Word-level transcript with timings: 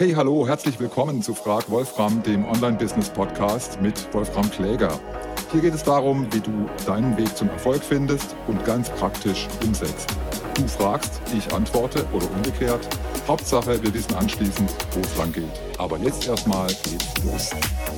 Hey, 0.00 0.12
hallo, 0.12 0.48
herzlich 0.48 0.80
willkommen 0.80 1.20
zu 1.20 1.34
Frag 1.34 1.70
Wolfram, 1.70 2.22
dem 2.22 2.46
Online-Business-Podcast 2.46 3.82
mit 3.82 4.08
Wolfram 4.14 4.50
Kläger. 4.50 4.98
Hier 5.52 5.60
geht 5.60 5.74
es 5.74 5.82
darum, 5.82 6.26
wie 6.32 6.40
du 6.40 6.70
deinen 6.86 7.18
Weg 7.18 7.36
zum 7.36 7.50
Erfolg 7.50 7.84
findest 7.84 8.34
und 8.46 8.64
ganz 8.64 8.88
praktisch 8.88 9.46
umsetzt. 9.62 10.08
Du 10.54 10.66
fragst, 10.66 11.20
ich 11.36 11.52
antworte 11.52 12.04
oder 12.12 12.30
umgekehrt. 12.30 12.86
Hauptsache, 13.26 13.82
wir 13.82 13.94
wissen 13.94 14.14
anschließend, 14.14 14.70
wo 14.92 15.00
es 15.00 15.16
lang 15.16 15.32
geht. 15.32 15.44
Aber 15.78 15.98
jetzt 15.98 16.26
erstmal 16.26 16.66
geht's 16.66 17.14
los. 17.24 17.50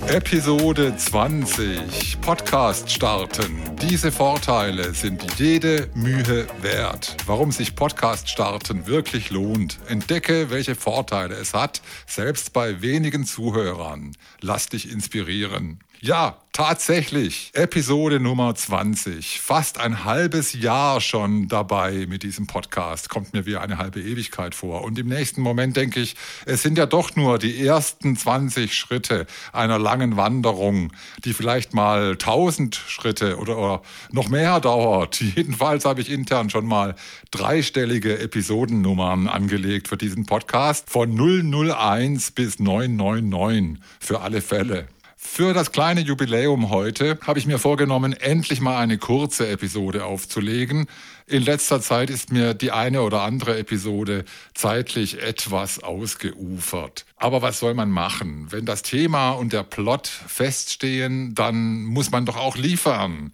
Episode 0.08 0.94
20. 0.96 2.20
Podcast 2.20 2.90
starten. 2.90 3.62
Diese 3.80 4.12
Vorteile 4.12 4.92
sind 4.94 5.24
jede 5.38 5.88
Mühe 5.94 6.46
wert. 6.60 7.16
Warum 7.26 7.50
sich 7.52 7.74
Podcast 7.74 8.28
starten 8.28 8.86
wirklich 8.86 9.30
lohnt. 9.30 9.78
Entdecke, 9.88 10.50
welche 10.50 10.74
Vorteile 10.74 11.34
es 11.34 11.54
hat, 11.54 11.80
selbst 12.06 12.52
bei 12.52 12.82
wenigen 12.82 13.24
Zuhörern. 13.24 14.12
Lass 14.40 14.68
dich 14.68 14.90
inspirieren. 14.90 15.80
Ja, 16.00 16.36
tatsächlich. 16.52 17.52
Episode 17.54 18.18
Nummer 18.18 18.56
20. 18.56 19.40
Fast 19.40 19.78
ein 19.78 20.04
halbes 20.04 20.52
Jahr 20.52 21.00
schon 21.00 21.46
dabei 21.46 22.06
mit 22.08 22.24
diesem 22.24 22.48
Podcast. 22.48 23.08
Kommt 23.08 23.32
mir 23.32 23.46
wie 23.46 23.56
eine 23.56 23.78
halbe 23.78 24.00
Ewigkeit 24.00 24.56
vor. 24.56 24.82
Und 24.82 24.98
im 24.98 25.06
nächsten 25.06 25.42
Moment 25.42 25.76
denke 25.76 26.00
ich, 26.00 26.16
es 26.44 26.62
sind 26.62 26.76
ja 26.76 26.86
doch 26.86 27.14
nur 27.14 27.38
die 27.38 27.64
ersten 27.64 28.16
20 28.16 28.74
Schritte 28.74 29.26
einer 29.52 29.78
langen 29.78 30.16
Wanderung, 30.16 30.92
die 31.24 31.34
vielleicht 31.34 31.72
mal 31.72 32.12
1000 32.12 32.74
Schritte 32.74 33.38
oder, 33.38 33.56
oder 33.56 33.82
noch 34.10 34.28
mehr 34.28 34.58
dauert. 34.58 35.20
Jedenfalls 35.36 35.84
habe 35.84 36.00
ich 36.00 36.10
intern 36.10 36.50
schon 36.50 36.66
mal 36.66 36.96
dreistellige 37.30 38.18
Episodennummern 38.18 39.28
angelegt 39.28 39.86
für 39.86 39.96
diesen 39.96 40.26
Podcast. 40.26 40.90
Von 40.90 41.16
001 41.16 42.32
bis 42.32 42.58
999 42.58 43.80
für 44.00 44.20
alle 44.20 44.40
Fälle. 44.40 44.88
Für 45.24 45.54
das 45.54 45.72
kleine 45.72 46.02
Jubiläum 46.02 46.68
heute 46.68 47.18
habe 47.22 47.38
ich 47.38 47.46
mir 47.46 47.58
vorgenommen, 47.58 48.12
endlich 48.12 48.60
mal 48.60 48.76
eine 48.76 48.98
kurze 48.98 49.48
Episode 49.48 50.04
aufzulegen. 50.04 50.86
In 51.26 51.42
letzter 51.42 51.80
Zeit 51.80 52.10
ist 52.10 52.30
mir 52.32 52.52
die 52.52 52.70
eine 52.70 53.00
oder 53.00 53.22
andere 53.22 53.56
Episode 53.56 54.26
zeitlich 54.52 55.22
etwas 55.22 55.82
ausgeufert. 55.82 57.06
Aber 57.16 57.40
was 57.40 57.60
soll 57.60 57.72
man 57.72 57.90
machen? 57.90 58.48
Wenn 58.50 58.66
das 58.66 58.82
Thema 58.82 59.30
und 59.30 59.54
der 59.54 59.62
Plot 59.62 60.06
feststehen, 60.06 61.34
dann 61.34 61.84
muss 61.84 62.10
man 62.10 62.26
doch 62.26 62.36
auch 62.36 62.56
liefern. 62.58 63.32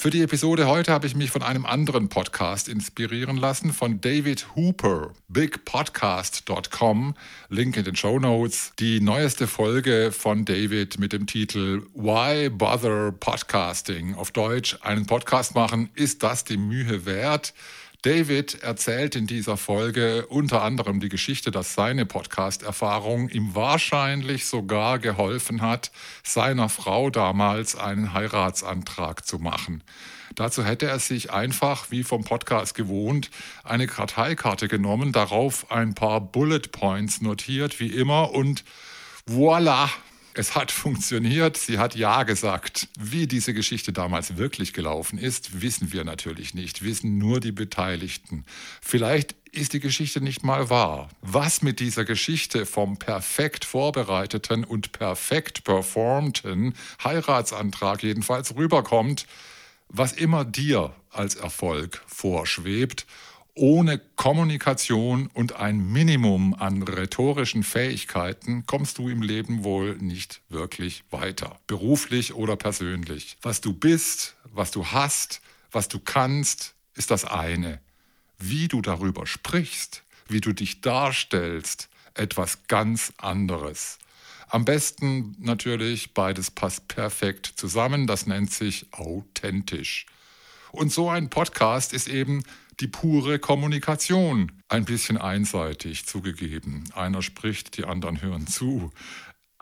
Für 0.00 0.08
die 0.08 0.22
Episode 0.22 0.66
heute 0.66 0.94
habe 0.94 1.06
ich 1.06 1.14
mich 1.14 1.30
von 1.30 1.42
einem 1.42 1.66
anderen 1.66 2.08
Podcast 2.08 2.70
inspirieren 2.70 3.36
lassen, 3.36 3.74
von 3.74 4.00
David 4.00 4.56
Hooper, 4.56 5.12
bigpodcast.com, 5.28 7.14
Link 7.50 7.76
in 7.76 7.84
den 7.84 7.96
Show 7.96 8.18
Notes. 8.18 8.72
Die 8.78 9.02
neueste 9.02 9.46
Folge 9.46 10.10
von 10.10 10.46
David 10.46 10.98
mit 10.98 11.12
dem 11.12 11.26
Titel 11.26 11.82
Why 11.92 12.48
Bother 12.48 13.12
Podcasting? 13.12 14.14
Auf 14.14 14.30
Deutsch, 14.30 14.78
einen 14.80 15.04
Podcast 15.04 15.54
machen, 15.54 15.90
ist 15.94 16.22
das 16.22 16.44
die 16.44 16.56
Mühe 16.56 17.04
wert? 17.04 17.52
David 18.02 18.62
erzählt 18.62 19.14
in 19.14 19.26
dieser 19.26 19.58
Folge 19.58 20.24
unter 20.26 20.62
anderem 20.62 21.00
die 21.00 21.10
Geschichte, 21.10 21.50
dass 21.50 21.74
seine 21.74 22.06
Podcast-Erfahrung 22.06 23.28
ihm 23.28 23.54
wahrscheinlich 23.54 24.46
sogar 24.46 24.98
geholfen 24.98 25.60
hat, 25.60 25.90
seiner 26.24 26.70
Frau 26.70 27.10
damals 27.10 27.76
einen 27.76 28.14
Heiratsantrag 28.14 29.26
zu 29.26 29.38
machen. 29.38 29.82
Dazu 30.34 30.64
hätte 30.64 30.86
er 30.86 30.98
sich 30.98 31.30
einfach, 31.30 31.90
wie 31.90 32.02
vom 32.02 32.24
Podcast 32.24 32.74
gewohnt, 32.74 33.30
eine 33.64 33.86
Karteikarte 33.86 34.68
genommen, 34.68 35.12
darauf 35.12 35.70
ein 35.70 35.94
paar 35.94 36.22
Bullet 36.22 36.72
Points 36.72 37.20
notiert, 37.20 37.80
wie 37.80 37.88
immer, 37.88 38.30
und 38.30 38.64
voilà, 39.28 39.90
es 40.34 40.54
hat 40.54 40.70
funktioniert, 40.70 41.56
sie 41.56 41.78
hat 41.78 41.94
Ja 41.94 42.22
gesagt. 42.22 42.88
Wie 42.98 43.26
diese 43.26 43.54
Geschichte 43.54 43.92
damals 43.92 44.36
wirklich 44.36 44.72
gelaufen 44.72 45.18
ist, 45.18 45.60
wissen 45.60 45.92
wir 45.92 46.04
natürlich 46.04 46.54
nicht, 46.54 46.84
wissen 46.84 47.18
nur 47.18 47.40
die 47.40 47.52
Beteiligten. 47.52 48.44
Vielleicht 48.80 49.34
ist 49.52 49.72
die 49.72 49.80
Geschichte 49.80 50.20
nicht 50.20 50.44
mal 50.44 50.70
wahr. 50.70 51.08
Was 51.20 51.62
mit 51.62 51.80
dieser 51.80 52.04
Geschichte 52.04 52.66
vom 52.66 52.98
perfekt 52.98 53.64
vorbereiteten 53.64 54.64
und 54.64 54.92
perfekt 54.92 55.64
performten 55.64 56.74
Heiratsantrag 57.02 58.02
jedenfalls 58.02 58.54
rüberkommt, 58.54 59.26
was 59.88 60.12
immer 60.12 60.44
dir 60.44 60.94
als 61.10 61.34
Erfolg 61.34 62.02
vorschwebt, 62.06 63.06
ohne 63.54 63.98
Kommunikation 64.16 65.28
und 65.34 65.56
ein 65.56 65.92
Minimum 65.92 66.54
an 66.54 66.82
rhetorischen 66.82 67.62
Fähigkeiten 67.62 68.64
kommst 68.66 68.98
du 68.98 69.08
im 69.08 69.22
Leben 69.22 69.64
wohl 69.64 69.96
nicht 69.96 70.40
wirklich 70.48 71.04
weiter, 71.10 71.58
beruflich 71.66 72.34
oder 72.34 72.56
persönlich. 72.56 73.36
Was 73.42 73.60
du 73.60 73.72
bist, 73.72 74.36
was 74.44 74.70
du 74.70 74.86
hast, 74.86 75.40
was 75.72 75.88
du 75.88 75.98
kannst, 75.98 76.74
ist 76.94 77.10
das 77.10 77.24
eine. 77.24 77.80
Wie 78.38 78.68
du 78.68 78.80
darüber 78.82 79.26
sprichst, 79.26 80.02
wie 80.28 80.40
du 80.40 80.52
dich 80.52 80.80
darstellst, 80.80 81.88
etwas 82.14 82.66
ganz 82.68 83.12
anderes. 83.18 83.98
Am 84.48 84.64
besten 84.64 85.36
natürlich 85.38 86.12
beides 86.12 86.50
passt 86.50 86.88
perfekt 86.88 87.52
zusammen, 87.54 88.06
das 88.06 88.26
nennt 88.26 88.52
sich 88.52 88.86
authentisch. 88.92 90.06
Und 90.72 90.92
so 90.92 91.08
ein 91.08 91.30
Podcast 91.30 91.92
ist 91.92 92.08
eben 92.08 92.42
die 92.78 92.88
pure 92.88 93.38
Kommunikation. 93.38 94.52
Ein 94.68 94.84
bisschen 94.84 95.18
einseitig 95.18 96.06
zugegeben. 96.06 96.84
Einer 96.94 97.22
spricht, 97.22 97.76
die 97.76 97.84
anderen 97.84 98.22
hören 98.22 98.46
zu. 98.46 98.92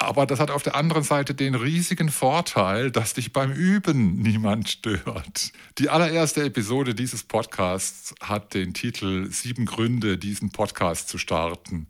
Aber 0.01 0.27
das 0.27 0.39
hat 0.39 0.53
auf 0.53 0.63
der 0.63 0.77
anderen 0.77 1.03
Seite 1.03 1.35
den 1.35 1.57
riesigen 1.57 2.09
Vorteil, 2.09 2.93
dass 2.93 3.15
dich 3.15 3.33
beim 3.33 3.51
Üben 3.53 4.23
niemand 4.23 4.69
stört. 4.69 5.51
Die 5.79 5.89
allererste 5.89 6.45
Episode 6.45 6.95
dieses 6.95 7.25
Podcasts 7.25 8.15
hat 8.21 8.55
den 8.55 8.75
Titel 8.75 9.29
Sieben 9.33 9.67
Gründe, 9.67 10.17
diesen 10.17 10.51
Podcast 10.51 11.09
zu 11.09 11.19
starten. 11.19 11.89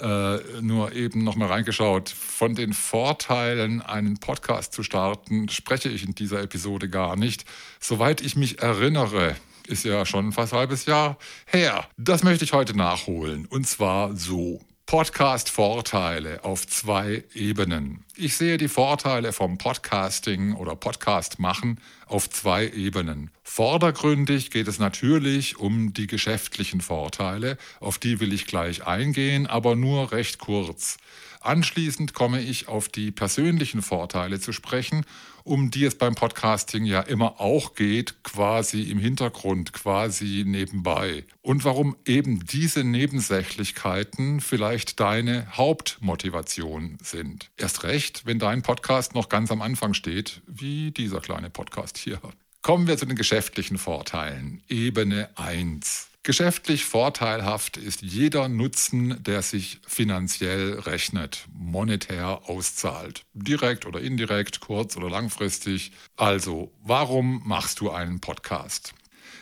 Äh, 0.00 0.38
nur 0.60 0.92
eben 0.92 1.22
nochmal 1.22 1.46
reingeschaut. 1.46 2.08
Von 2.08 2.56
den 2.56 2.72
Vorteilen, 2.72 3.80
einen 3.80 4.18
Podcast 4.18 4.72
zu 4.72 4.82
starten, 4.82 5.48
spreche 5.48 5.88
ich 5.88 6.04
in 6.04 6.16
dieser 6.16 6.42
Episode 6.42 6.88
gar 6.88 7.14
nicht. 7.14 7.44
Soweit 7.78 8.20
ich 8.20 8.34
mich 8.34 8.60
erinnere, 8.60 9.36
ist 9.66 9.84
ja 9.84 10.04
schon 10.06 10.32
fast 10.32 10.52
ein 10.52 10.60
halbes 10.60 10.86
Jahr 10.86 11.18
her. 11.46 11.86
Das 11.96 12.22
möchte 12.22 12.44
ich 12.44 12.52
heute 12.52 12.76
nachholen. 12.76 13.46
Und 13.46 13.66
zwar 13.66 14.16
so. 14.16 14.60
Podcast-Vorteile 14.86 16.44
auf 16.44 16.66
zwei 16.66 17.24
Ebenen. 17.32 18.04
Ich 18.16 18.36
sehe 18.36 18.58
die 18.58 18.68
Vorteile 18.68 19.32
vom 19.32 19.56
Podcasting 19.56 20.52
oder 20.54 20.76
Podcast 20.76 21.38
machen 21.38 21.80
auf 22.06 22.28
zwei 22.28 22.68
Ebenen. 22.68 23.30
Vordergründig 23.42 24.50
geht 24.50 24.68
es 24.68 24.78
natürlich 24.78 25.58
um 25.58 25.94
die 25.94 26.06
geschäftlichen 26.06 26.82
Vorteile, 26.82 27.56
auf 27.80 27.96
die 27.96 28.20
will 28.20 28.34
ich 28.34 28.46
gleich 28.46 28.86
eingehen, 28.86 29.46
aber 29.46 29.74
nur 29.74 30.12
recht 30.12 30.38
kurz. 30.38 30.98
Anschließend 31.40 32.12
komme 32.12 32.42
ich 32.42 32.68
auf 32.68 32.88
die 32.88 33.10
persönlichen 33.10 33.80
Vorteile 33.80 34.38
zu 34.38 34.52
sprechen, 34.52 35.06
um 35.44 35.70
die 35.70 35.84
es 35.84 35.94
beim 35.94 36.14
Podcasting 36.14 36.84
ja 36.84 37.00
immer 37.00 37.40
auch 37.40 37.74
geht, 37.74 38.24
quasi 38.24 38.82
im 38.82 38.98
Hintergrund, 38.98 39.72
quasi 39.72 40.44
nebenbei. 40.46 41.24
Und 41.42 41.64
warum 41.64 41.96
eben 42.06 42.44
diese 42.46 42.82
Nebensächlichkeiten 42.82 44.40
vielleicht 44.40 44.98
deine 45.00 45.46
Hauptmotivation 45.56 46.98
sind. 47.02 47.50
Erst 47.56 47.84
recht, 47.84 48.26
wenn 48.26 48.38
dein 48.38 48.62
Podcast 48.62 49.14
noch 49.14 49.28
ganz 49.28 49.50
am 49.50 49.62
Anfang 49.62 49.94
steht, 49.94 50.40
wie 50.46 50.90
dieser 50.90 51.20
kleine 51.20 51.50
Podcast 51.50 51.98
hier. 51.98 52.20
Kommen 52.62 52.86
wir 52.86 52.96
zu 52.96 53.04
den 53.04 53.16
geschäftlichen 53.16 53.76
Vorteilen. 53.76 54.62
Ebene 54.68 55.28
1. 55.36 56.08
Geschäftlich 56.26 56.86
vorteilhaft 56.86 57.76
ist 57.76 58.00
jeder 58.00 58.48
Nutzen, 58.48 59.22
der 59.22 59.42
sich 59.42 59.82
finanziell 59.86 60.78
rechnet, 60.78 61.46
monetär 61.52 62.48
auszahlt. 62.48 63.26
Direkt 63.34 63.84
oder 63.84 64.00
indirekt, 64.00 64.60
kurz 64.60 64.96
oder 64.96 65.10
langfristig. 65.10 65.92
Also, 66.16 66.72
warum 66.82 67.42
machst 67.44 67.80
du 67.80 67.90
einen 67.90 68.20
Podcast? 68.20 68.94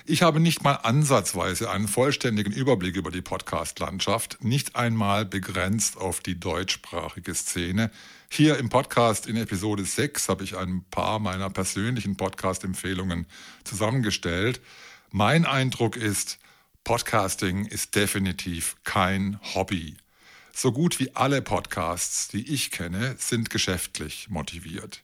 Ich 0.06 0.22
habe 0.22 0.40
nicht 0.40 0.64
mal 0.64 0.74
ansatzweise 0.74 1.70
einen 1.70 1.86
vollständigen 1.86 2.52
Überblick 2.52 2.96
über 2.96 3.12
die 3.12 3.22
Podcast-Landschaft, 3.22 4.42
nicht 4.42 4.74
einmal 4.74 5.24
begrenzt 5.24 5.96
auf 5.96 6.18
die 6.18 6.40
deutschsprachige 6.40 7.36
Szene. 7.36 7.92
Hier 8.28 8.58
im 8.58 8.70
Podcast 8.70 9.28
in 9.28 9.36
Episode 9.36 9.84
6 9.84 10.28
habe 10.28 10.42
ich 10.42 10.56
ein 10.56 10.82
paar 10.90 11.20
meiner 11.20 11.48
persönlichen 11.48 12.16
Podcast-Empfehlungen 12.16 13.26
zusammengestellt. 13.62 14.60
Mein 15.12 15.46
Eindruck 15.46 15.94
ist, 15.94 16.40
Podcasting 16.84 17.66
ist 17.66 17.94
definitiv 17.94 18.74
kein 18.82 19.38
Hobby. 19.54 19.94
So 20.52 20.72
gut 20.72 20.98
wie 20.98 21.14
alle 21.14 21.40
Podcasts, 21.40 22.26
die 22.26 22.52
ich 22.52 22.72
kenne, 22.72 23.14
sind 23.18 23.50
geschäftlich 23.50 24.28
motiviert. 24.28 25.00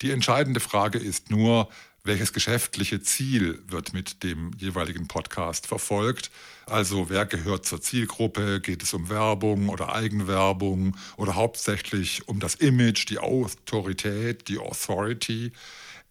Die 0.00 0.10
entscheidende 0.10 0.60
Frage 0.60 0.98
ist 0.98 1.30
nur, 1.30 1.68
welches 2.02 2.32
geschäftliche 2.32 3.02
Ziel 3.02 3.62
wird 3.66 3.92
mit 3.92 4.22
dem 4.22 4.52
jeweiligen 4.56 5.06
Podcast 5.06 5.66
verfolgt. 5.66 6.30
Also 6.64 7.10
wer 7.10 7.26
gehört 7.26 7.66
zur 7.66 7.82
Zielgruppe, 7.82 8.62
geht 8.62 8.82
es 8.82 8.94
um 8.94 9.10
Werbung 9.10 9.68
oder 9.68 9.94
Eigenwerbung 9.94 10.96
oder 11.18 11.34
hauptsächlich 11.34 12.26
um 12.26 12.40
das 12.40 12.54
Image, 12.54 13.10
die 13.10 13.18
Autorität, 13.18 14.48
die 14.48 14.58
Authority. 14.58 15.52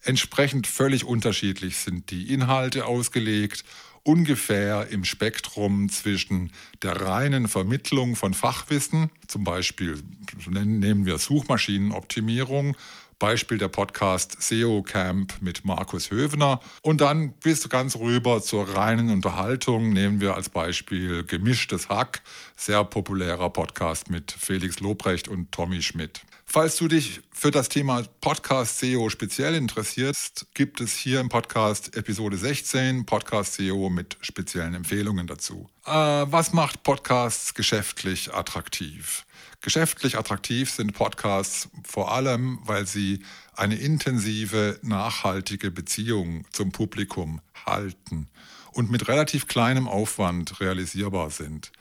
Entsprechend 0.02 0.68
völlig 0.68 1.04
unterschiedlich 1.04 1.76
sind 1.78 2.12
die 2.12 2.32
Inhalte 2.32 2.86
ausgelegt 2.86 3.64
ungefähr 4.02 4.88
im 4.88 5.04
Spektrum 5.04 5.88
zwischen 5.88 6.52
der 6.82 7.00
reinen 7.00 7.48
Vermittlung 7.48 8.16
von 8.16 8.34
Fachwissen, 8.34 9.10
zum 9.26 9.44
Beispiel 9.44 10.02
nehmen 10.46 11.06
wir 11.06 11.18
Suchmaschinenoptimierung, 11.18 12.76
Beispiel 13.18 13.58
der 13.58 13.68
Podcast 13.68 14.40
SEO 14.40 14.82
Camp 14.82 15.34
mit 15.40 15.64
Markus 15.64 16.12
Hövener. 16.12 16.60
Und 16.82 17.00
dann 17.00 17.32
bist 17.32 17.64
du 17.64 17.68
ganz 17.68 17.96
rüber 17.96 18.40
zur 18.40 18.76
reinen 18.76 19.10
Unterhaltung. 19.10 19.92
Nehmen 19.92 20.20
wir 20.20 20.36
als 20.36 20.48
Beispiel 20.48 21.24
Gemischtes 21.24 21.88
Hack, 21.88 22.22
sehr 22.54 22.84
populärer 22.84 23.50
Podcast 23.50 24.08
mit 24.08 24.30
Felix 24.30 24.78
Lobrecht 24.78 25.26
und 25.26 25.50
Tommy 25.50 25.82
Schmidt. 25.82 26.20
Falls 26.50 26.76
du 26.76 26.88
dich 26.88 27.20
für 27.30 27.50
das 27.50 27.68
Thema 27.68 28.02
Podcast 28.22 28.78
SEO 28.78 29.10
speziell 29.10 29.54
interessierst, 29.54 30.46
gibt 30.54 30.80
es 30.80 30.94
hier 30.94 31.20
im 31.20 31.28
Podcast 31.28 31.94
Episode 31.94 32.38
16 32.38 33.04
Podcast 33.04 33.52
SEO 33.52 33.90
mit 33.90 34.16
speziellen 34.22 34.72
Empfehlungen 34.72 35.26
dazu. 35.26 35.68
Äh, 35.84 35.90
was 35.90 36.54
macht 36.54 36.84
Podcasts 36.84 37.52
geschäftlich 37.52 38.32
attraktiv? 38.32 39.26
Geschäftlich 39.60 40.16
attraktiv 40.16 40.70
sind 40.70 40.94
Podcasts 40.94 41.68
vor 41.84 42.12
allem, 42.12 42.60
weil 42.62 42.86
sie 42.86 43.20
eine 43.54 43.76
intensive, 43.76 44.80
nachhaltige 44.80 45.70
Beziehung 45.70 46.46
zum 46.50 46.72
Publikum 46.72 47.42
halten 47.66 48.26
und 48.72 48.90
mit 48.90 49.06
relativ 49.08 49.48
kleinem 49.48 49.86
Aufwand 49.86 50.60
realisierbar 50.60 51.28
sind. 51.28 51.72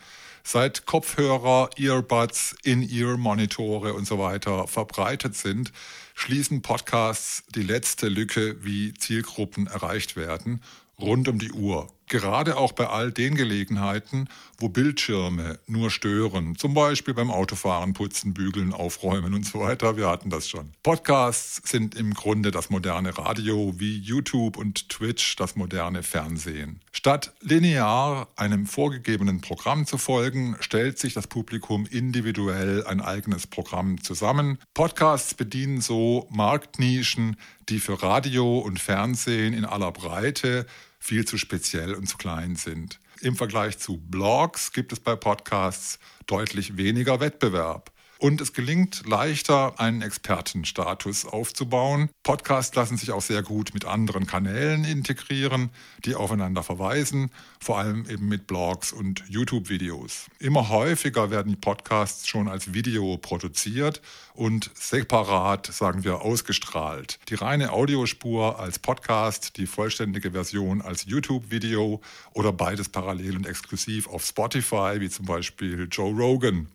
Seit 0.49 0.85
Kopfhörer, 0.85 1.71
Earbuds, 1.75 2.55
In-Ear-Monitore 2.63 3.93
und 3.93 4.07
so 4.07 4.17
weiter 4.17 4.65
verbreitet 4.65 5.35
sind, 5.35 5.73
schließen 6.15 6.61
Podcasts 6.61 7.43
die 7.53 7.63
letzte 7.63 8.07
Lücke, 8.07 8.63
wie 8.63 8.93
Zielgruppen 8.93 9.67
erreicht 9.67 10.15
werden, 10.15 10.61
rund 11.01 11.27
um 11.27 11.37
die 11.37 11.51
Uhr 11.51 11.89
Gerade 12.07 12.55
auch 12.55 12.71
bei 12.71 12.87
all 12.87 13.11
den 13.11 13.35
Gelegenheiten, 13.35 14.29
wo 14.57 14.69
Bildschirme 14.69 15.59
nur 15.67 15.91
stören, 15.91 16.55
zum 16.55 16.73
Beispiel 16.73 17.13
beim 17.13 17.29
Autofahren, 17.29 17.93
Putzen, 17.93 18.33
Bügeln, 18.33 18.71
Aufräumen 18.71 19.33
und 19.33 19.45
so 19.45 19.59
weiter, 19.59 19.97
wir 19.97 20.07
hatten 20.07 20.29
das 20.29 20.47
schon. 20.47 20.71
Podcasts 20.83 21.61
sind 21.69 21.95
im 21.95 22.13
Grunde 22.13 22.51
das 22.51 22.69
moderne 22.69 23.17
Radio, 23.17 23.73
wie 23.77 23.97
YouTube 23.97 24.55
und 24.55 24.87
Twitch 24.87 25.35
das 25.35 25.57
moderne 25.57 26.01
Fernsehen. 26.01 26.79
Statt 26.93 27.33
linear 27.41 28.29
einem 28.37 28.67
vorgegebenen 28.67 29.41
Programm 29.41 29.85
zu 29.85 29.97
folgen, 29.97 30.55
stellt 30.61 30.97
sich 30.99 31.13
das 31.13 31.27
Publikum 31.27 31.85
individuell 31.85 32.85
ein 32.85 33.01
eigenes 33.01 33.47
Programm 33.47 34.01
zusammen. 34.01 34.59
Podcasts 34.73 35.33
bedienen 35.33 35.81
so 35.81 36.27
Marktnischen, 36.31 37.35
die 37.67 37.79
für 37.79 38.01
Radio 38.01 38.59
und 38.59 38.79
Fernsehen 38.79 39.53
in 39.53 39.65
aller 39.65 39.91
Breite 39.91 40.65
viel 41.07 41.23
zu 41.23 41.37
speziell 41.37 41.93
und 41.93 42.07
zu 42.07 42.17
klein 42.17 42.57
sind. 42.57 42.99
Im 43.21 43.37
Vergleich 43.37 43.79
zu 43.79 43.97
Blogs 43.97 44.73
gibt 44.73 44.91
es 44.91 44.99
bei 44.99 45.15
Podcasts 45.15 45.99
deutlich 46.25 46.75
weniger 46.75 47.21
Wettbewerb. 47.21 47.91
Und 48.19 48.41
es 48.41 48.53
gelingt 48.53 49.03
leichter, 49.05 49.79
einen 49.79 50.01
Expertenstatus 50.01 51.25
aufzubauen. 51.25 52.09
Podcasts 52.23 52.75
lassen 52.75 52.97
sich 52.97 53.11
auch 53.11 53.21
sehr 53.21 53.43
gut 53.43 53.73
mit 53.73 53.85
anderen 53.85 54.25
Kanälen 54.25 54.85
integrieren, 54.85 55.69
die 56.03 56.15
aufeinander 56.15 56.63
verweisen, 56.63 57.31
vor 57.59 57.77
allem 57.77 58.09
eben 58.09 58.27
mit 58.27 58.47
Blogs 58.47 58.91
und 58.91 59.23
YouTube-Videos. 59.29 60.27
Immer 60.39 60.69
häufiger 60.69 61.29
werden 61.29 61.61
Podcasts 61.61 62.27
schon 62.27 62.47
als 62.47 62.73
Video 62.73 63.17
produziert 63.17 64.01
und 64.33 64.71
separat, 64.73 65.67
sagen 65.67 66.03
wir, 66.03 66.21
ausgestrahlt. 66.21 67.19
Die 67.29 67.35
reine 67.35 67.71
Audiospur 67.71 68.59
als 68.59 68.79
Podcast, 68.79 69.57
die 69.57 69.67
vollständige 69.67 70.31
Version 70.31 70.81
als 70.81 71.05
YouTube-Video 71.05 72.01
oder 72.33 72.51
beides 72.51 72.89
parallel 72.89 73.37
und 73.37 73.45
exklusiv 73.45 74.07
auf 74.07 74.25
Spotify, 74.25 74.95
wie 74.99 75.09
zum 75.09 75.25
Beispiel 75.25 75.87
Joe 75.91 76.13
Rogan. 76.15 76.67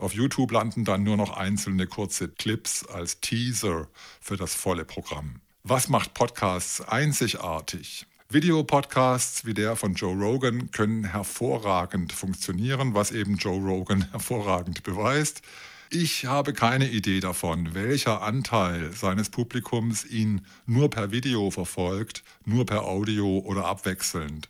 Auf 0.00 0.14
YouTube 0.14 0.50
landen 0.52 0.86
dann 0.86 1.02
nur 1.02 1.18
noch 1.18 1.36
einzelne 1.36 1.86
kurze 1.86 2.30
Clips 2.30 2.86
als 2.86 3.20
Teaser 3.20 3.86
für 4.18 4.38
das 4.38 4.54
volle 4.54 4.86
Programm. 4.86 5.42
Was 5.62 5.90
macht 5.90 6.14
Podcasts 6.14 6.80
einzigartig? 6.80 8.06
Videopodcasts 8.30 9.44
wie 9.44 9.52
der 9.52 9.76
von 9.76 9.92
Joe 9.92 10.14
Rogan 10.14 10.70
können 10.70 11.04
hervorragend 11.04 12.14
funktionieren, 12.14 12.94
was 12.94 13.10
eben 13.10 13.36
Joe 13.36 13.60
Rogan 13.60 14.08
hervorragend 14.10 14.82
beweist. 14.84 15.42
Ich 15.90 16.24
habe 16.24 16.54
keine 16.54 16.88
Idee 16.88 17.20
davon, 17.20 17.74
welcher 17.74 18.22
Anteil 18.22 18.92
seines 18.92 19.28
Publikums 19.28 20.06
ihn 20.06 20.46
nur 20.64 20.88
per 20.88 21.10
Video 21.10 21.50
verfolgt, 21.50 22.22
nur 22.46 22.64
per 22.64 22.84
Audio 22.84 23.40
oder 23.40 23.66
abwechselnd. 23.66 24.48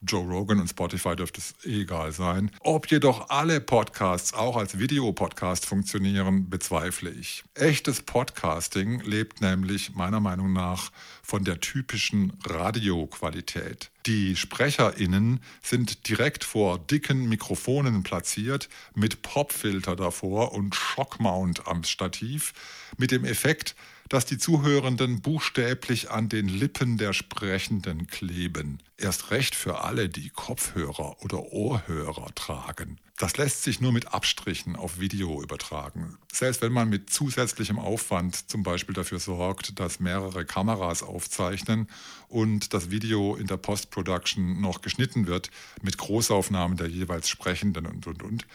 Joe 0.00 0.24
Rogan 0.24 0.60
und 0.60 0.68
Spotify 0.68 1.16
dürfte 1.16 1.40
es 1.40 1.54
egal 1.64 2.12
sein. 2.12 2.52
Ob 2.60 2.88
jedoch 2.88 3.30
alle 3.30 3.60
Podcasts 3.60 4.32
auch 4.32 4.56
als 4.56 4.78
Videopodcast 4.78 5.66
funktionieren, 5.66 6.48
bezweifle 6.48 7.10
ich. 7.10 7.42
Echtes 7.54 8.02
Podcasting 8.02 9.00
lebt 9.00 9.40
nämlich 9.40 9.94
meiner 9.94 10.20
Meinung 10.20 10.52
nach 10.52 10.92
von 11.22 11.42
der 11.42 11.58
typischen 11.60 12.32
Radioqualität. 12.44 13.90
Die 14.06 14.36
SprecherInnen 14.36 15.40
sind 15.62 16.08
direkt 16.08 16.44
vor 16.44 16.78
dicken 16.78 17.28
Mikrofonen 17.28 18.04
platziert, 18.04 18.68
mit 18.94 19.22
Popfilter 19.22 19.96
davor 19.96 20.52
und 20.52 20.74
Shockmount 20.74 21.66
am 21.66 21.82
Stativ, 21.82 22.54
mit 22.96 23.10
dem 23.10 23.24
Effekt, 23.24 23.74
dass 24.08 24.24
die 24.24 24.38
Zuhörenden 24.38 25.20
buchstäblich 25.20 26.10
an 26.10 26.28
den 26.28 26.48
Lippen 26.48 26.96
der 26.96 27.12
Sprechenden 27.12 28.06
kleben. 28.06 28.78
Erst 28.96 29.30
recht 29.30 29.54
für 29.54 29.82
alle, 29.84 30.08
die 30.08 30.30
Kopfhörer 30.30 31.22
oder 31.22 31.52
Ohrhörer 31.52 32.34
tragen. 32.34 32.98
Das 33.18 33.36
lässt 33.36 33.64
sich 33.64 33.80
nur 33.80 33.92
mit 33.92 34.14
Abstrichen 34.14 34.76
auf 34.76 35.00
Video 35.00 35.42
übertragen. 35.42 36.16
Selbst 36.32 36.62
wenn 36.62 36.72
man 36.72 36.88
mit 36.88 37.10
zusätzlichem 37.10 37.78
Aufwand 37.78 38.48
zum 38.48 38.62
Beispiel 38.62 38.94
dafür 38.94 39.18
sorgt, 39.18 39.78
dass 39.80 39.98
mehrere 39.98 40.44
Kameras 40.44 41.02
aufzeichnen 41.02 41.88
und 42.28 42.72
das 42.74 42.90
Video 42.90 43.34
in 43.34 43.48
der 43.48 43.56
Post-Production 43.56 44.60
noch 44.60 44.82
geschnitten 44.82 45.26
wird 45.26 45.50
mit 45.82 45.98
Großaufnahmen 45.98 46.76
der 46.76 46.88
jeweils 46.88 47.28
Sprechenden 47.28 47.86
und, 47.86 48.06
und, 48.06 48.22
und. 48.22 48.46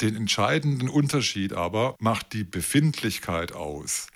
Den 0.00 0.14
entscheidenden 0.14 0.88
Unterschied 0.88 1.52
aber 1.52 1.96
macht 1.98 2.32
die 2.32 2.44
Befindlichkeit 2.44 3.52
aus 3.52 4.06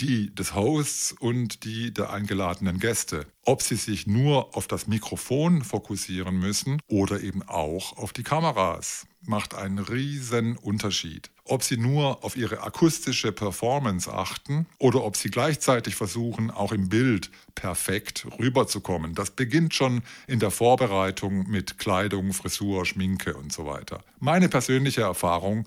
die 0.00 0.34
des 0.34 0.54
Hosts 0.54 1.12
und 1.12 1.64
die 1.64 1.92
der 1.92 2.10
eingeladenen 2.10 2.78
Gäste. 2.78 3.26
Ob 3.44 3.62
sie 3.62 3.76
sich 3.76 4.06
nur 4.06 4.56
auf 4.56 4.66
das 4.66 4.86
Mikrofon 4.86 5.62
fokussieren 5.62 6.38
müssen 6.38 6.80
oder 6.86 7.20
eben 7.20 7.42
auch 7.42 7.96
auf 7.96 8.12
die 8.12 8.22
Kameras, 8.22 9.06
macht 9.22 9.54
einen 9.54 9.78
riesen 9.78 10.56
Unterschied. 10.56 11.30
Ob 11.44 11.62
sie 11.62 11.76
nur 11.76 12.24
auf 12.24 12.36
ihre 12.36 12.62
akustische 12.62 13.32
Performance 13.32 14.12
achten 14.12 14.66
oder 14.78 15.02
ob 15.02 15.16
sie 15.16 15.30
gleichzeitig 15.30 15.94
versuchen, 15.94 16.50
auch 16.50 16.72
im 16.72 16.88
Bild 16.88 17.30
perfekt 17.54 18.26
rüberzukommen. 18.38 19.14
Das 19.14 19.30
beginnt 19.30 19.74
schon 19.74 20.02
in 20.26 20.40
der 20.40 20.50
Vorbereitung 20.50 21.48
mit 21.48 21.78
Kleidung, 21.78 22.32
Frisur, 22.32 22.84
Schminke 22.84 23.34
und 23.34 23.52
so 23.52 23.66
weiter. 23.66 24.04
Meine 24.20 24.48
persönliche 24.48 25.02
Erfahrung 25.02 25.66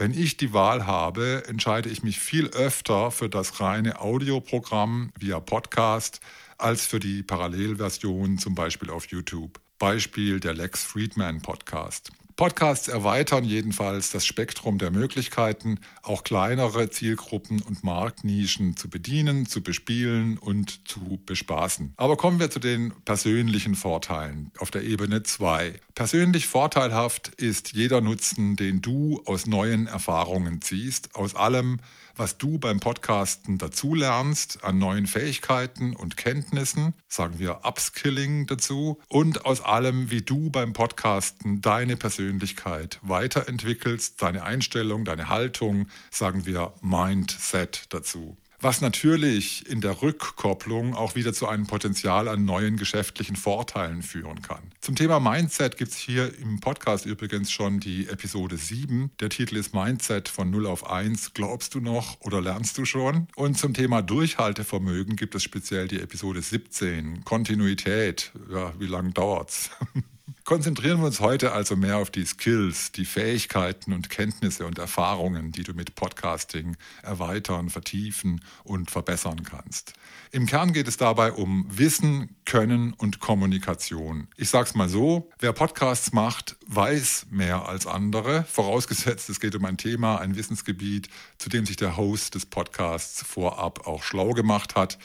wenn 0.00 0.14
ich 0.14 0.38
die 0.38 0.54
Wahl 0.54 0.86
habe, 0.86 1.44
entscheide 1.46 1.90
ich 1.90 2.02
mich 2.02 2.18
viel 2.20 2.46
öfter 2.48 3.10
für 3.10 3.28
das 3.28 3.60
reine 3.60 4.00
Audioprogramm 4.00 5.12
via 5.18 5.40
Podcast 5.40 6.20
als 6.56 6.86
für 6.86 6.98
die 6.98 7.22
Parallelversion 7.22 8.38
zum 8.38 8.54
Beispiel 8.54 8.88
auf 8.88 9.08
YouTube. 9.08 9.60
Beispiel 9.78 10.40
der 10.40 10.54
Lex 10.54 10.84
Friedman 10.84 11.42
Podcast. 11.42 12.12
Podcasts 12.36 12.88
erweitern 12.88 13.44
jedenfalls 13.44 14.10
das 14.10 14.26
Spektrum 14.26 14.78
der 14.78 14.90
Möglichkeiten, 14.90 15.78
auch 16.02 16.24
kleinere 16.24 16.90
Zielgruppen 16.90 17.62
und 17.62 17.84
Marktnischen 17.84 18.76
zu 18.76 18.88
bedienen, 18.88 19.46
zu 19.46 19.62
bespielen 19.62 20.38
und 20.38 20.88
zu 20.88 21.20
bespaßen. 21.24 21.94
Aber 21.96 22.16
kommen 22.16 22.40
wir 22.40 22.50
zu 22.50 22.58
den 22.58 22.92
persönlichen 23.04 23.74
Vorteilen 23.74 24.50
auf 24.58 24.70
der 24.70 24.84
Ebene 24.84 25.22
2. 25.22 25.80
Persönlich 25.94 26.46
vorteilhaft 26.46 27.28
ist 27.28 27.72
jeder 27.72 28.00
Nutzen, 28.00 28.56
den 28.56 28.80
du 28.80 29.22
aus 29.26 29.46
neuen 29.46 29.86
Erfahrungen 29.86 30.62
ziehst, 30.62 31.14
aus 31.14 31.34
allem, 31.34 31.80
was 32.20 32.36
du 32.36 32.58
beim 32.58 32.80
Podcasten 32.80 33.56
dazulernst 33.56 34.62
an 34.62 34.76
neuen 34.76 35.06
Fähigkeiten 35.06 35.96
und 35.96 36.18
Kenntnissen, 36.18 36.92
sagen 37.08 37.38
wir 37.38 37.60
Upskilling 37.64 38.46
dazu, 38.46 39.00
und 39.08 39.46
aus 39.46 39.62
allem, 39.62 40.10
wie 40.10 40.20
du 40.20 40.50
beim 40.50 40.74
Podcasten 40.74 41.62
deine 41.62 41.96
Persönlichkeit 41.96 42.98
weiterentwickelst, 43.00 44.20
deine 44.20 44.42
Einstellung, 44.42 45.06
deine 45.06 45.30
Haltung, 45.30 45.88
sagen 46.10 46.44
wir 46.44 46.74
Mindset 46.82 47.86
dazu. 47.88 48.36
Was 48.60 48.80
natürlich 48.80 49.68
in 49.68 49.80
der 49.80 50.02
Rückkopplung 50.02 50.94
auch 50.94 51.14
wieder 51.14 51.32
zu 51.32 51.48
einem 51.48 51.66
Potenzial 51.66 52.28
an 52.28 52.44
neuen 52.44 52.76
geschäftlichen 52.76 53.36
Vorteilen 53.36 54.02
führen 54.02 54.42
kann. 54.42 54.60
Zum 54.80 54.96
Thema 54.96 55.20
Mindset 55.20 55.76
gibt 55.76 55.92
es 55.92 55.96
hier 55.96 56.36
im 56.38 56.60
Podcast 56.60 57.06
übrigens 57.06 57.50
schon 57.50 57.80
die 57.80 58.08
Episode 58.08 58.56
7. 58.56 59.10
Der 59.20 59.30
Titel 59.30 59.56
ist 59.56 59.74
Mindset 59.74 60.28
von 60.28 60.50
0 60.50 60.66
auf 60.66 60.90
1. 60.90 61.34
Glaubst 61.34 61.74
du 61.74 61.80
noch 61.80 62.20
oder 62.20 62.40
lernst 62.40 62.76
du 62.78 62.84
schon? 62.84 63.28
Und 63.36 63.58
zum 63.58 63.74
Thema 63.74 64.02
Durchhaltevermögen 64.02 65.16
gibt 65.16 65.34
es 65.34 65.42
speziell 65.42 65.88
die 65.88 66.00
Episode 66.00 66.42
17. 66.42 67.24
Kontinuität. 67.24 68.32
Ja, 68.50 68.72
wie 68.78 68.86
lange 68.86 69.12
dauert's? 69.12 69.70
Konzentrieren 70.50 70.98
wir 70.98 71.06
uns 71.06 71.20
heute 71.20 71.52
also 71.52 71.76
mehr 71.76 71.98
auf 71.98 72.10
die 72.10 72.26
Skills, 72.26 72.90
die 72.90 73.04
Fähigkeiten 73.04 73.92
und 73.92 74.10
Kenntnisse 74.10 74.66
und 74.66 74.80
Erfahrungen, 74.80 75.52
die 75.52 75.62
du 75.62 75.74
mit 75.74 75.94
Podcasting 75.94 76.76
erweitern, 77.04 77.70
vertiefen 77.70 78.40
und 78.64 78.90
verbessern 78.90 79.44
kannst. 79.44 79.92
Im 80.32 80.46
Kern 80.46 80.72
geht 80.72 80.88
es 80.88 80.96
dabei 80.96 81.30
um 81.30 81.66
Wissen, 81.70 82.34
Können 82.46 82.94
und 82.94 83.20
Kommunikation. 83.20 84.26
Ich 84.36 84.50
sag's 84.50 84.74
mal 84.74 84.88
so, 84.88 85.30
wer 85.38 85.52
Podcasts 85.52 86.12
macht, 86.12 86.56
weiß 86.66 87.26
mehr 87.30 87.68
als 87.68 87.86
andere, 87.86 88.42
vorausgesetzt 88.42 89.30
es 89.30 89.38
geht 89.38 89.54
um 89.54 89.64
ein 89.64 89.76
Thema, 89.76 90.18
ein 90.18 90.34
Wissensgebiet, 90.34 91.10
zu 91.38 91.48
dem 91.48 91.64
sich 91.64 91.76
der 91.76 91.96
Host 91.96 92.34
des 92.34 92.44
Podcasts 92.44 93.22
vorab 93.22 93.86
auch 93.86 94.02
schlau 94.02 94.30
gemacht 94.30 94.74
hat. 94.74 94.98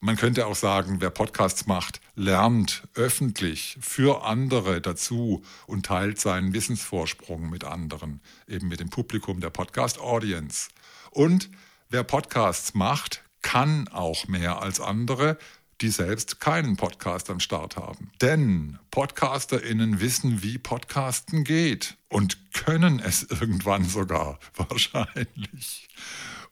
Man 0.00 0.16
könnte 0.16 0.46
auch 0.46 0.54
sagen, 0.54 1.00
wer 1.00 1.10
Podcasts 1.10 1.66
macht, 1.66 2.00
lernt 2.14 2.86
öffentlich 2.94 3.78
für 3.80 4.24
andere 4.24 4.80
dazu 4.80 5.42
und 5.66 5.86
teilt 5.86 6.20
seinen 6.20 6.54
Wissensvorsprung 6.54 7.50
mit 7.50 7.64
anderen, 7.64 8.20
eben 8.46 8.68
mit 8.68 8.78
dem 8.78 8.90
Publikum 8.90 9.40
der 9.40 9.50
Podcast-Audience. 9.50 10.70
Und 11.10 11.50
wer 11.88 12.04
Podcasts 12.04 12.74
macht, 12.74 13.22
kann 13.42 13.88
auch 13.88 14.28
mehr 14.28 14.62
als 14.62 14.80
andere, 14.80 15.36
die 15.80 15.90
selbst 15.90 16.40
keinen 16.40 16.76
Podcast 16.76 17.30
am 17.30 17.40
Start 17.40 17.76
haben. 17.76 18.10
Denn 18.20 18.78
PodcasterInnen 18.90 20.00
wissen, 20.00 20.42
wie 20.42 20.58
Podcasten 20.58 21.44
geht 21.44 21.96
und 22.08 22.52
können 22.52 23.00
es 23.00 23.22
irgendwann 23.30 23.84
sogar 23.84 24.38
wahrscheinlich. 24.54 25.88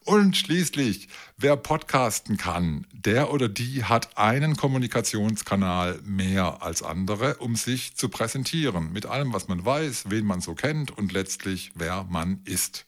Und 0.07 0.37
schließlich, 0.37 1.09
wer 1.37 1.57
podcasten 1.57 2.37
kann, 2.37 2.87
der 2.93 3.33
oder 3.33 3.49
die 3.49 3.83
hat 3.83 4.17
einen 4.17 4.57
Kommunikationskanal 4.57 5.99
mehr 6.05 6.63
als 6.63 6.85
andere, 6.85 7.39
um 7.39 7.57
sich 7.57 7.97
zu 7.97 8.09
präsentieren. 8.09 8.93
Mit 8.93 9.07
allem, 9.07 9.33
was 9.33 9.49
man 9.49 9.65
weiß, 9.65 10.05
wen 10.09 10.25
man 10.25 10.41
so 10.41 10.55
kennt 10.55 10.97
und 10.97 11.11
letztlich, 11.11 11.73
wer 11.75 12.05
man 12.05 12.41
ist. 12.45 12.87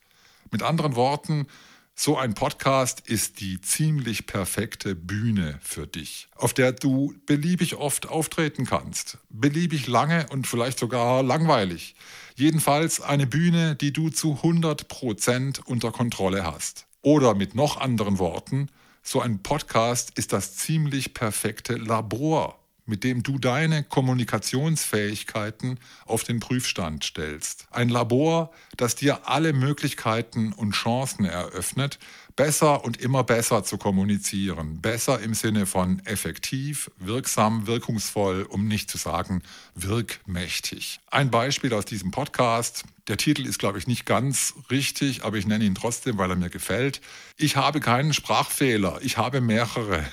Mit 0.52 0.62
anderen 0.62 0.94
Worten, 0.94 1.48
so 1.96 2.16
ein 2.16 2.34
Podcast 2.34 3.00
ist 3.00 3.40
die 3.40 3.60
ziemlich 3.60 4.26
perfekte 4.26 4.94
Bühne 4.94 5.58
für 5.60 5.88
dich, 5.88 6.28
auf 6.36 6.54
der 6.54 6.70
du 6.70 7.14
beliebig 7.26 7.74
oft 7.74 8.08
auftreten 8.08 8.64
kannst, 8.64 9.18
beliebig 9.28 9.88
lange 9.88 10.28
und 10.30 10.46
vielleicht 10.46 10.78
sogar 10.78 11.24
langweilig. 11.24 11.96
Jedenfalls 12.36 13.00
eine 13.00 13.26
Bühne, 13.26 13.74
die 13.74 13.92
du 13.92 14.10
zu 14.10 14.34
100 14.34 14.86
Prozent 14.86 15.66
unter 15.66 15.90
Kontrolle 15.90 16.44
hast. 16.44 16.87
Oder 17.02 17.34
mit 17.34 17.54
noch 17.54 17.78
anderen 17.78 18.18
Worten, 18.18 18.68
so 19.02 19.20
ein 19.20 19.42
Podcast 19.42 20.18
ist 20.18 20.32
das 20.32 20.56
ziemlich 20.56 21.14
perfekte 21.14 21.74
Labor, 21.74 22.58
mit 22.88 23.04
dem 23.04 23.22
du 23.22 23.38
deine 23.38 23.84
Kommunikationsfähigkeiten 23.84 25.78
auf 26.06 26.24
den 26.24 26.40
Prüfstand 26.40 27.04
stellst. 27.04 27.68
Ein 27.70 27.88
Labor, 27.90 28.50
das 28.76 28.96
dir 28.96 29.28
alle 29.28 29.52
Möglichkeiten 29.52 30.52
und 30.52 30.72
Chancen 30.72 31.24
eröffnet, 31.24 31.98
besser 32.38 32.84
und 32.84 33.00
immer 33.00 33.24
besser 33.24 33.64
zu 33.64 33.78
kommunizieren. 33.78 34.80
Besser 34.80 35.20
im 35.20 35.34
Sinne 35.34 35.66
von 35.66 36.00
effektiv, 36.06 36.90
wirksam, 36.98 37.66
wirkungsvoll, 37.66 38.44
um 38.44 38.68
nicht 38.68 38.88
zu 38.90 38.96
sagen 38.96 39.42
wirkmächtig. 39.74 41.00
Ein 41.10 41.30
Beispiel 41.30 41.74
aus 41.74 41.84
diesem 41.84 42.12
Podcast. 42.12 42.84
Der 43.08 43.16
Titel 43.16 43.44
ist, 43.44 43.58
glaube 43.58 43.78
ich, 43.78 43.86
nicht 43.88 44.06
ganz 44.06 44.54
richtig, 44.70 45.24
aber 45.24 45.36
ich 45.36 45.46
nenne 45.46 45.64
ihn 45.64 45.74
trotzdem, 45.74 46.16
weil 46.16 46.30
er 46.30 46.36
mir 46.36 46.48
gefällt. 46.48 47.00
Ich 47.36 47.56
habe 47.56 47.80
keinen 47.80 48.14
Sprachfehler, 48.14 49.00
ich 49.02 49.18
habe 49.18 49.40
mehrere. 49.40 50.04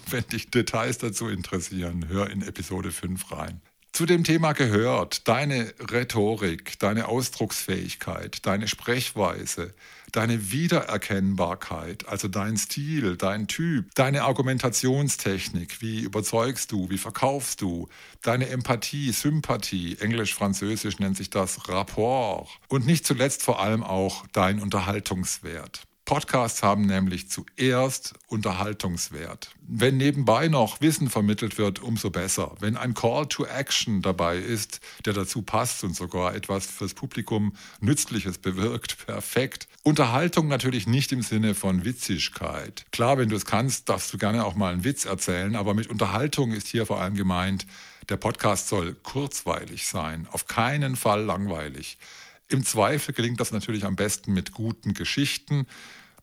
Wenn 0.10 0.26
dich 0.28 0.50
Details 0.50 0.98
dazu 0.98 1.28
interessieren, 1.28 2.08
hör 2.08 2.30
in 2.30 2.42
Episode 2.42 2.90
5 2.90 3.32
rein. 3.32 3.60
Zu 3.92 4.06
dem 4.06 4.24
Thema 4.24 4.54
gehört 4.54 5.28
deine 5.28 5.74
Rhetorik, 5.78 6.78
deine 6.78 7.08
Ausdrucksfähigkeit, 7.08 8.46
deine 8.46 8.66
Sprechweise, 8.66 9.74
deine 10.12 10.50
Wiedererkennbarkeit, 10.50 12.08
also 12.08 12.26
dein 12.28 12.56
Stil, 12.56 13.18
dein 13.18 13.48
Typ, 13.48 13.94
deine 13.94 14.22
Argumentationstechnik, 14.22 15.82
wie 15.82 16.00
überzeugst 16.00 16.72
du, 16.72 16.88
wie 16.88 16.96
verkaufst 16.96 17.60
du, 17.60 17.88
deine 18.22 18.48
Empathie, 18.48 19.12
Sympathie, 19.12 19.98
englisch, 20.00 20.34
französisch 20.34 20.98
nennt 20.98 21.18
sich 21.18 21.28
das 21.28 21.68
Rapport 21.68 22.48
und 22.68 22.86
nicht 22.86 23.04
zuletzt 23.06 23.42
vor 23.42 23.60
allem 23.60 23.82
auch 23.82 24.24
dein 24.32 24.60
Unterhaltungswert. 24.60 25.82
Podcasts 26.04 26.64
haben 26.64 26.86
nämlich 26.86 27.30
zuerst 27.30 28.14
Unterhaltungswert. 28.26 29.54
Wenn 29.60 29.98
nebenbei 29.98 30.48
noch 30.48 30.80
Wissen 30.80 31.08
vermittelt 31.08 31.58
wird, 31.58 31.80
umso 31.80 32.10
besser. 32.10 32.56
Wenn 32.58 32.76
ein 32.76 32.94
Call 32.94 33.26
to 33.26 33.44
Action 33.46 34.02
dabei 34.02 34.38
ist, 34.38 34.80
der 35.04 35.12
dazu 35.12 35.42
passt 35.42 35.84
und 35.84 35.94
sogar 35.94 36.34
etwas 36.34 36.66
fürs 36.66 36.94
Publikum 36.94 37.54
Nützliches 37.80 38.38
bewirkt, 38.38 39.06
perfekt. 39.06 39.68
Unterhaltung 39.84 40.48
natürlich 40.48 40.88
nicht 40.88 41.12
im 41.12 41.22
Sinne 41.22 41.54
von 41.54 41.84
Witzigkeit. 41.84 42.84
Klar, 42.90 43.18
wenn 43.18 43.28
du 43.28 43.36
es 43.36 43.46
kannst, 43.46 43.88
darfst 43.88 44.12
du 44.12 44.18
gerne 44.18 44.44
auch 44.44 44.56
mal 44.56 44.72
einen 44.72 44.84
Witz 44.84 45.04
erzählen, 45.04 45.54
aber 45.54 45.72
mit 45.72 45.88
Unterhaltung 45.88 46.52
ist 46.52 46.66
hier 46.66 46.84
vor 46.84 47.00
allem 47.00 47.14
gemeint, 47.14 47.66
der 48.08 48.16
Podcast 48.16 48.68
soll 48.68 48.94
kurzweilig 48.94 49.86
sein, 49.86 50.26
auf 50.32 50.46
keinen 50.46 50.96
Fall 50.96 51.22
langweilig. 51.22 51.98
Im 52.48 52.64
Zweifel 52.64 53.14
gelingt 53.14 53.40
das 53.40 53.52
natürlich 53.52 53.84
am 53.84 53.96
besten 53.96 54.32
mit 54.32 54.52
guten 54.52 54.94
Geschichten, 54.94 55.66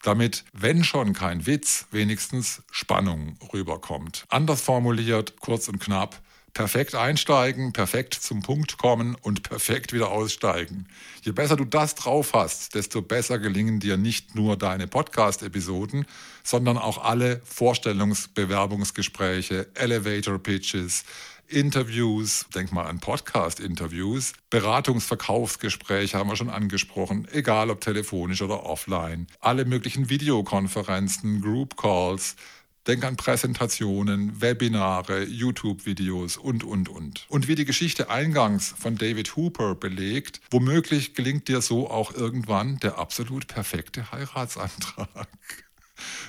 damit, 0.03 0.45
wenn 0.53 0.83
schon 0.83 1.13
kein 1.13 1.45
Witz, 1.45 1.87
wenigstens 1.91 2.63
Spannung 2.71 3.37
rüberkommt. 3.53 4.25
Anders 4.29 4.61
formuliert, 4.61 5.39
kurz 5.39 5.67
und 5.67 5.79
knapp, 5.79 6.21
perfekt 6.53 6.95
einsteigen, 6.95 7.73
perfekt 7.73 8.13
zum 8.13 8.41
Punkt 8.41 8.77
kommen 8.77 9.15
und 9.15 9.43
perfekt 9.43 9.91
wieder 9.93 10.09
aussteigen. 10.09 10.87
Je 11.21 11.31
besser 11.31 11.55
du 11.55 11.63
das 11.65 11.95
drauf 11.95 12.33
hast, 12.33 12.75
desto 12.75 13.01
besser 13.01 13.39
gelingen 13.39 13.79
dir 13.79 13.97
nicht 13.97 14.35
nur 14.35 14.57
deine 14.57 14.85
Podcast-Episoden, 14.87 16.05
sondern 16.43 16.77
auch 16.77 17.03
alle 17.03 17.41
Vorstellungsbewerbungsgespräche, 17.45 19.67
Elevator-Pitches, 19.75 21.05
Interviews, 21.49 22.45
denk 22.53 22.71
mal 22.71 22.85
an 22.85 22.99
Podcast-Interviews, 22.99 24.33
Beratungsverkaufsgespräche 24.49 26.17
haben 26.17 26.29
wir 26.29 26.35
schon 26.35 26.49
angesprochen, 26.49 27.27
egal 27.31 27.69
ob 27.69 27.81
telefonisch 27.81 28.41
oder 28.41 28.65
offline, 28.65 29.27
alle 29.39 29.65
möglichen 29.65 30.09
Videokonferenzen, 30.09 31.41
Group 31.41 31.75
Calls, 31.75 32.35
Denk 32.87 33.03
an 33.03 33.17
Präsentationen, 33.17 34.41
Webinare, 34.41 35.23
YouTube-Videos 35.23 36.37
und, 36.37 36.63
und, 36.63 36.89
und. 36.89 37.25
Und 37.29 37.47
wie 37.47 37.53
die 37.53 37.65
Geschichte 37.65 38.09
eingangs 38.09 38.73
von 38.79 38.95
David 38.95 39.35
Hooper 39.35 39.75
belegt, 39.75 40.41
womöglich 40.49 41.13
gelingt 41.13 41.49
dir 41.49 41.61
so 41.61 41.89
auch 41.89 42.15
irgendwann 42.15 42.79
der 42.79 42.97
absolut 42.97 43.47
perfekte 43.47 44.11
Heiratsantrag. 44.11 45.27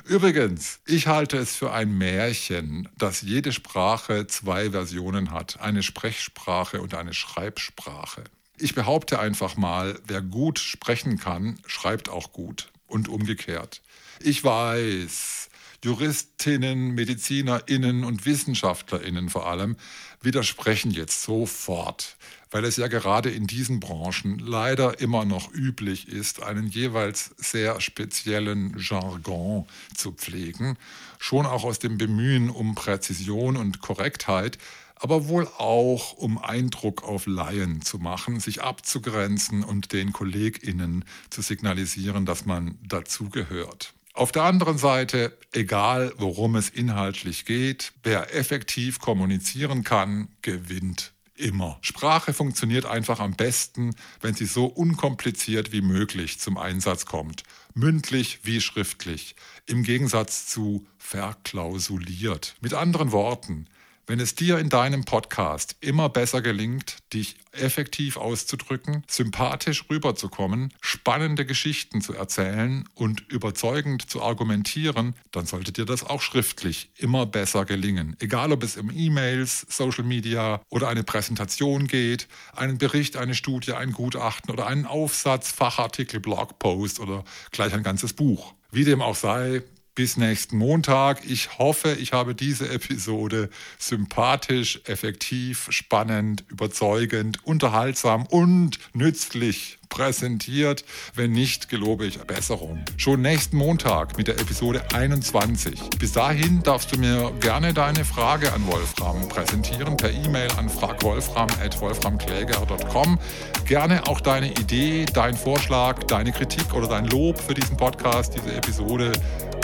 Übrigens, 0.05 0.81
ich 0.87 1.07
halte 1.07 1.37
es 1.37 1.57
für 1.57 1.73
ein 1.73 1.97
Märchen, 1.97 2.89
dass 2.97 3.23
jede 3.23 3.53
Sprache 3.53 4.27
zwei 4.27 4.71
Versionen 4.71 5.31
hat, 5.31 5.61
eine 5.61 5.83
Sprechsprache 5.83 6.81
und 6.81 6.95
eine 6.95 7.15
Schreibsprache. 7.15 8.25
Ich 8.59 8.75
behaupte 8.75 9.19
einfach 9.19 9.57
mal, 9.57 9.99
wer 10.07 10.21
gut 10.21 10.59
sprechen 10.59 11.19
kann, 11.19 11.59
schreibt 11.67 12.09
auch 12.09 12.33
gut 12.33 12.71
und 12.87 13.09
umgekehrt. 13.09 13.81
Ich 14.21 14.45
weiß, 14.45 15.49
Juristinnen, 15.83 16.91
Medizinerinnen 16.91 18.05
und 18.05 18.27
Wissenschaftlerinnen 18.27 19.31
vor 19.31 19.47
allem 19.47 19.77
widersprechen 20.23 20.91
jetzt 20.91 21.23
sofort, 21.23 22.17
weil 22.51 22.65
es 22.65 22.77
ja 22.77 22.89
gerade 22.89 23.31
in 23.31 23.47
diesen 23.47 23.81
Branchen 23.81 24.39
leider 24.39 25.01
immer 25.01 25.25
noch 25.25 25.53
üblich 25.53 26.09
ist, 26.09 26.43
einen 26.43 26.69
jeweils 26.69 27.31
sehr 27.37 27.81
speziellen 27.81 28.77
Jargon 28.79 29.67
zu 29.97 30.13
pflegen, 30.13 30.77
schon 31.19 31.47
auch 31.47 31.65
aus 31.65 31.79
dem 31.79 31.97
Bemühen 31.99 32.51
um 32.51 32.75
Präzision 32.75 33.57
und 33.57 33.81
Korrektheit, 33.81 34.59
aber 34.97 35.29
wohl 35.29 35.49
auch 35.57 36.13
um 36.13 36.37
Eindruck 36.37 37.05
auf 37.05 37.27
Laien 37.27 37.81
zu 37.81 37.99
machen, 37.99 38.39
sich 38.39 38.63
abzugrenzen 38.63 39.65
und 39.65 39.93
den 39.93 40.13
Kolleginnen 40.13 41.07
zu 41.31 41.41
signalisieren, 41.41 42.27
dass 42.27 42.45
man 42.45 42.77
dazugehört. 42.83 43.95
Auf 44.21 44.33
der 44.33 44.43
anderen 44.43 44.77
Seite, 44.77 45.35
egal 45.51 46.13
worum 46.19 46.55
es 46.55 46.69
inhaltlich 46.69 47.47
geht, 47.47 47.95
wer 48.03 48.35
effektiv 48.37 48.99
kommunizieren 48.99 49.83
kann, 49.83 50.29
gewinnt 50.43 51.15
immer. 51.37 51.79
Sprache 51.81 52.35
funktioniert 52.35 52.85
einfach 52.85 53.19
am 53.19 53.33
besten, 53.33 53.95
wenn 54.21 54.35
sie 54.35 54.45
so 54.45 54.67
unkompliziert 54.67 55.73
wie 55.73 55.81
möglich 55.81 56.39
zum 56.39 56.59
Einsatz 56.59 57.07
kommt. 57.07 57.45
Mündlich 57.73 58.41
wie 58.43 58.61
schriftlich. 58.61 59.37
Im 59.65 59.85
Gegensatz 59.85 60.47
zu 60.47 60.87
verklausuliert. 60.99 62.57
Mit 62.61 62.75
anderen 62.75 63.13
Worten, 63.13 63.69
wenn 64.11 64.19
es 64.19 64.35
dir 64.35 64.59
in 64.59 64.71
deinem 64.71 65.05
Podcast 65.05 65.77
immer 65.81 66.09
besser 66.09 66.43
gelingt, 66.43 66.97
dich 67.13 67.37
effektiv 67.53 68.17
auszudrücken, 68.17 69.05
sympathisch 69.07 69.85
rüberzukommen, 69.89 70.75
spannende 70.81 71.47
Geschichten 71.47 72.01
zu 72.01 72.15
erzählen 72.15 72.89
und 72.95 73.21
überzeugend 73.31 74.11
zu 74.11 74.21
argumentieren, 74.21 75.15
dann 75.31 75.47
sollte 75.47 75.71
dir 75.71 75.85
das 75.85 76.03
auch 76.03 76.23
schriftlich 76.23 76.91
immer 76.97 77.25
besser 77.25 77.65
gelingen. 77.65 78.17
Egal 78.19 78.51
ob 78.51 78.65
es 78.65 78.77
um 78.77 78.91
E-Mails, 78.93 79.65
Social 79.69 80.03
Media 80.03 80.61
oder 80.71 80.89
eine 80.89 81.05
Präsentation 81.05 81.87
geht, 81.87 82.27
einen 82.57 82.79
Bericht, 82.79 83.17
eine 83.17 83.37
Studie, 83.37 83.75
ein 83.75 83.93
Gutachten 83.93 84.51
oder 84.51 84.67
einen 84.67 84.87
Aufsatz, 84.87 85.53
Fachartikel, 85.53 86.19
Blogpost 86.19 86.99
oder 86.99 87.23
gleich 87.53 87.75
ein 87.75 87.85
ganzes 87.85 88.13
Buch. 88.13 88.55
Wie 88.73 88.83
dem 88.83 89.03
auch 89.03 89.15
sei, 89.15 89.63
bis 89.95 90.17
nächsten 90.17 90.57
Montag. 90.57 91.25
Ich 91.29 91.59
hoffe, 91.59 91.93
ich 91.93 92.13
habe 92.13 92.35
diese 92.35 92.69
Episode 92.69 93.51
sympathisch, 93.79 94.81
effektiv, 94.85 95.67
spannend, 95.71 96.45
überzeugend, 96.49 97.45
unterhaltsam 97.45 98.27
und 98.27 98.79
nützlich 98.95 99.81
präsentiert. 99.91 100.87
Wenn 101.15 101.33
nicht, 101.33 101.69
gelobe 101.69 102.07
ich 102.07 102.19
Besserung. 102.19 102.83
Schon 102.97 103.21
nächsten 103.21 103.57
Montag 103.57 104.17
mit 104.17 104.29
der 104.29 104.39
Episode 104.39 104.83
21. 104.95 105.91
Bis 105.99 106.13
dahin 106.13 106.63
darfst 106.63 106.93
du 106.93 106.99
mir 106.99 107.33
gerne 107.41 107.75
deine 107.75 108.05
Frage 108.05 108.53
an 108.53 108.65
Wolfram 108.67 109.29
präsentieren 109.29 109.97
per 109.97 110.13
E-Mail 110.13 110.49
an 110.57 110.71
fragwolfram.wolframkläger.com. 110.71 113.19
Gerne 113.67 114.07
auch 114.07 114.21
deine 114.21 114.53
Idee, 114.53 115.05
dein 115.13 115.37
Vorschlag, 115.37 116.05
deine 116.05 116.31
Kritik 116.33 116.73
oder 116.73 116.87
dein 116.87 117.07
Lob 117.07 117.37
für 117.39 117.55
diesen 117.55 117.77
Podcast, 117.77 118.37
diese 118.37 118.55
Episode 118.55 119.11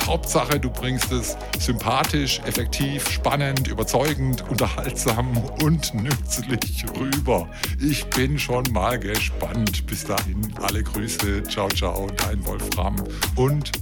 Hauptsache, 0.06 0.60
du 0.60 0.70
bringst 0.70 1.10
es 1.10 1.36
sympathisch, 1.58 2.40
effektiv, 2.46 3.08
spannend, 3.10 3.66
überzeugend, 3.66 4.48
unterhaltsam 4.48 5.36
und 5.62 5.94
nützlich 5.94 6.84
rüber. 6.98 7.48
Ich 7.80 8.04
bin 8.06 8.38
schon 8.38 8.64
mal 8.72 8.98
gespannt. 8.98 9.86
Bis 9.86 10.04
dahin, 10.04 10.40
alle 10.62 10.82
Grüße, 10.82 11.42
ciao, 11.44 11.68
ciao, 11.68 12.08
dein 12.16 12.44
Wolfram 12.46 12.96
und 13.34 13.72